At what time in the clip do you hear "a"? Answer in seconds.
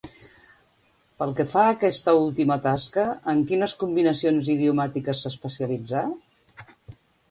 1.65-1.73